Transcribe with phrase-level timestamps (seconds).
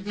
[0.00, 0.06] In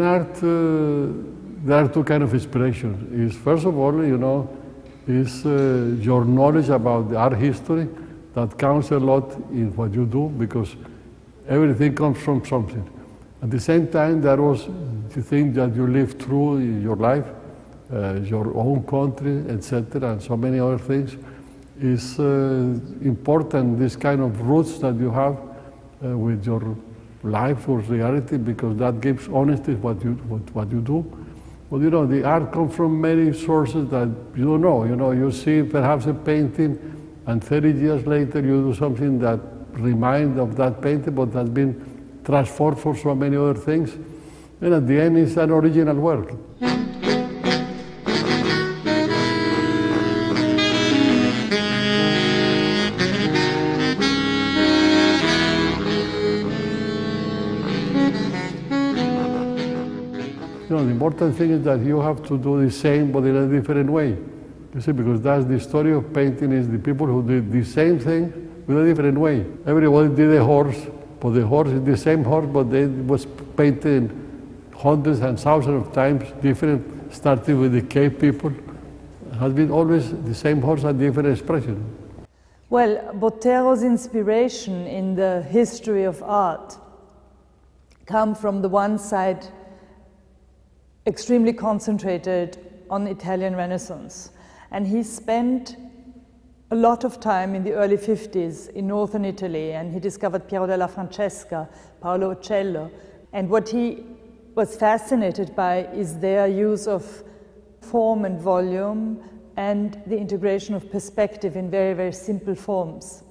[0.00, 1.12] art, uh,
[1.64, 3.08] there are two kind of inspiration.
[3.12, 4.48] Is first of all, you know,
[5.08, 7.88] is uh, your knowledge about the art history
[8.34, 10.76] that counts a lot in what you do because
[11.48, 12.88] everything comes from something.
[13.42, 14.66] At the same time, there was
[15.14, 17.26] the thing that you live through in your life,
[17.92, 21.16] uh, your own country, etc., and so many other things.
[21.80, 22.24] Is uh,
[23.02, 25.36] important this kind of roots that you have
[26.04, 26.76] uh, with your
[27.22, 31.04] life or reality because that gives honesty what you what, what you do.
[31.70, 34.84] Well, you know, the art comes from many sources that you don't know.
[34.84, 36.78] You know, you see perhaps a painting,
[37.26, 39.38] and 30 years later you do something that
[39.72, 43.96] reminds of that painting, but has been transformed for so many other things.
[44.60, 46.32] And at the end, it's an original work.
[60.68, 63.36] You know, the important thing is that you have to do the same but in
[63.36, 64.18] a different way.
[64.74, 67.98] You see, because that's the story of painting is the people who did the same
[67.98, 69.44] thing with a different way.
[69.66, 70.86] Everybody did a horse,
[71.18, 74.14] but the horse is the same horse, but it was painted
[74.76, 78.52] hundreds and thousands of times different, starting with the cave people.
[78.52, 81.82] It has been always the same horse and different expression.
[82.68, 86.76] Well, Botero's inspiration in the history of art
[88.04, 89.46] come from the one side
[91.06, 92.58] extremely concentrated
[92.90, 94.30] on Italian Renaissance.
[94.70, 95.76] And he spent
[96.70, 100.66] a lot of time in the early 50s in northern Italy, and he discovered Piero
[100.66, 101.68] della Francesca,
[102.02, 102.90] Paolo Uccello.
[103.32, 104.04] And what he
[104.54, 107.24] was fascinated by is their use of
[107.80, 109.22] form and volume
[109.56, 113.22] and the integration of perspective in very, very simple forms.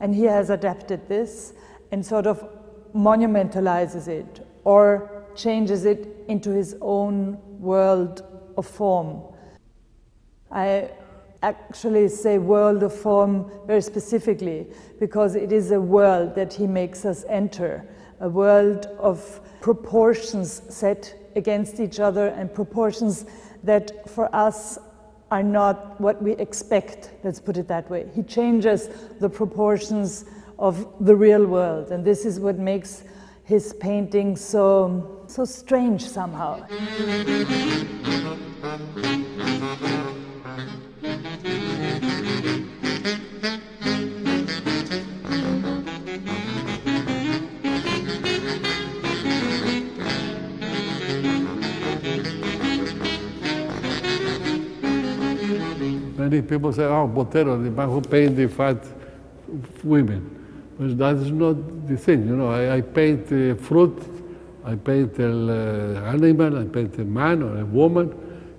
[0.00, 1.54] And he has adapted this
[1.92, 2.46] and sort of
[2.94, 8.22] monumentalizes it or changes it into his own world
[8.58, 9.22] of form.
[10.50, 10.90] I
[11.42, 14.66] actually say world of form very specifically
[15.00, 17.84] because it is a world that he makes us enter,
[18.20, 23.26] a world of proportions set against each other and proportions
[23.64, 24.78] that for us
[25.30, 28.06] are not what we expect, let's put it that way.
[28.14, 28.88] He changes
[29.18, 30.26] the proportions
[30.58, 33.04] of the real world, and this is what makes
[33.44, 36.66] his painting so, so strange somehow.
[56.32, 58.78] Many people say, oh, Botero, the man who paint the fat
[59.84, 60.74] women.
[60.78, 62.50] But that is not the thing, you know.
[62.50, 64.02] I, I paint a fruit,
[64.64, 68.14] I paint an uh, animal, I paint a man or a woman,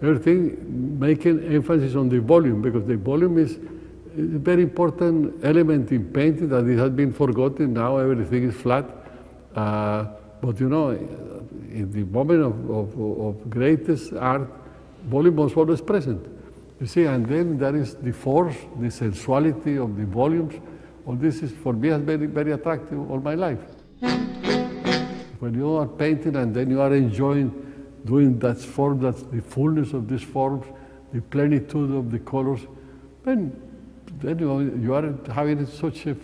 [0.00, 6.10] everything making emphasis on the volume because the volume is a very important element in
[6.10, 7.74] painting that it has been forgotten.
[7.74, 8.86] Now everything is flat.
[9.54, 10.06] Uh,
[10.40, 14.48] but you know, in the moment of, of, of greatest art,
[15.04, 16.37] volume was always present.
[16.80, 20.54] You see, and then there is the force, the sensuality of the volumes.
[21.06, 23.58] All this is for me has been very, attractive all my life.
[25.40, 27.50] When you are painting and then you are enjoying
[28.04, 30.66] doing that form, that's the fullness of these forms,
[31.12, 32.60] the plenitude of the colors,
[33.24, 33.60] then,
[34.20, 36.16] then you, you are having such a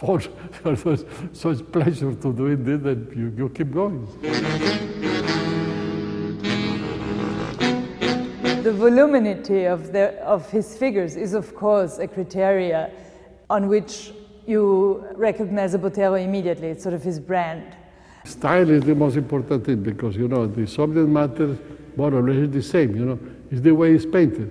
[0.00, 0.30] such,
[1.32, 4.06] such pleasure to doing this that you, you keep going.
[8.70, 12.92] The voluminity of, the, of his figures is, of course, a criteria
[13.50, 14.12] on which
[14.46, 16.68] you recognize Botero immediately.
[16.68, 17.74] It's sort of his brand.
[18.24, 21.58] Style is the most important thing because, you know, the subject matter
[21.96, 23.18] more or less is the same, you know.
[23.50, 24.48] It's the way it's painted.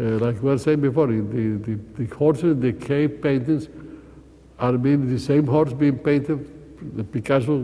[0.00, 3.68] Uh, like we were saying before, the, the, the horses, the cave paintings
[4.58, 6.50] are being the same horse being painted.
[6.96, 7.62] The Picasso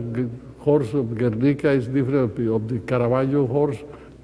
[0.59, 3.77] horse of Guernica is different of the Caravaggio horse.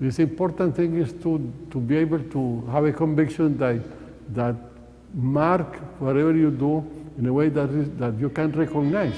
[0.04, 1.40] This important thing is to,
[1.72, 3.80] to be able to have a conviction that,
[4.36, 4.54] that
[5.14, 6.86] mark whatever you do
[7.18, 9.14] in a way that, is, that you can recognize.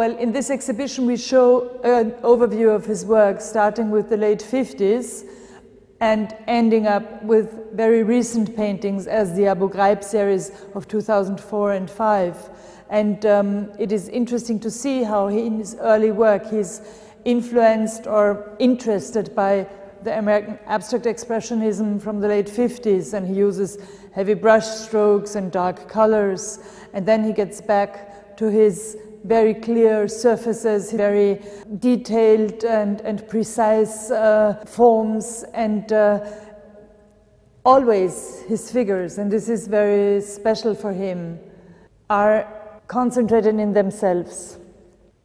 [0.00, 4.38] Well, in this exhibition, we show an overview of his work, starting with the late
[4.38, 5.26] 50s
[6.00, 11.90] and ending up with very recent paintings as the Abu Ghraib series of 2004 and
[11.90, 12.50] 5.
[12.88, 16.80] And um, it is interesting to see how he, in his early work he's
[17.26, 19.66] influenced or interested by
[20.02, 23.76] the American abstract expressionism from the late 50s and he uses
[24.14, 26.58] heavy brush strokes and dark colors
[26.94, 31.40] and then he gets back to his very clear surfaces, very
[31.78, 36.20] detailed and, and precise uh, forms and uh,
[37.64, 41.38] always his figures, and this is very special for him,
[42.08, 42.46] are
[42.88, 44.58] concentrated in themselves.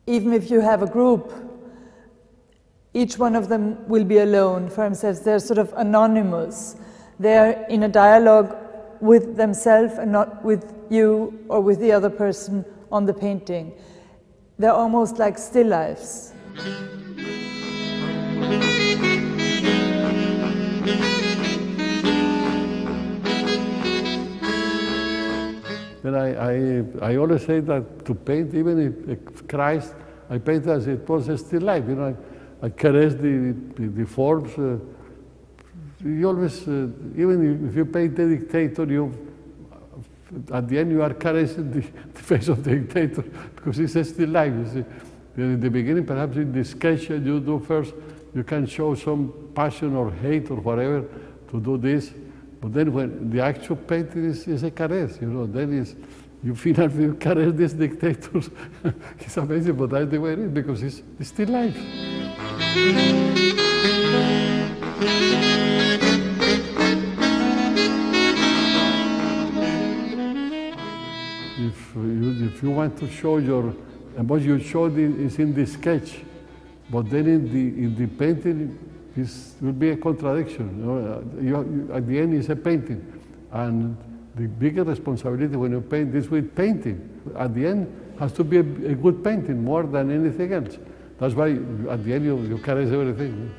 [0.07, 1.33] Even if you have a group,
[2.94, 5.21] each one of them will be alone for themselves.
[5.21, 6.75] They're sort of anonymous.
[7.19, 8.56] They're in a dialogue
[9.01, 13.73] with themselves and not with you or with the other person on the painting.
[14.57, 16.33] They're almost like still lifes.
[26.03, 26.27] And I,
[27.01, 29.95] I, I always say that to paint, even if Christ,
[30.29, 31.83] I paint as it was a still life.
[31.88, 32.15] You know,
[32.61, 34.55] I, I caress the, the, the forms.
[34.57, 34.77] Uh,
[36.03, 39.25] you always, uh, even if you paint a dictator, you
[40.51, 41.81] at the end you are caressing the,
[42.13, 44.56] the face of the dictator because he's still alive.
[44.56, 44.86] You see.
[45.38, 47.94] In the beginning, perhaps in the sketch you do first,
[48.33, 51.04] you can show some passion or hate or whatever
[51.50, 52.13] to do this.
[52.62, 55.95] But then when the actual painting is, is a caress, you know, then is
[56.42, 58.42] you feel that you caress this dictator.
[59.19, 61.75] it's amazing, but that's the way it is because it's, it's still life.
[72.91, 73.73] To show your,
[74.17, 76.19] and what you showed is in the sketch,
[76.89, 78.77] but then in the, in the painting,
[79.15, 80.77] this will be a contradiction.
[80.77, 83.21] You know, uh, you, you, at the end, it's a painting.
[83.51, 83.97] And
[84.35, 87.21] the bigger responsibility when you paint is with painting.
[87.37, 90.77] At the end, has to be a, a good painting more than anything else.
[91.17, 91.51] That's why
[91.89, 93.53] at the end you, you carry everything.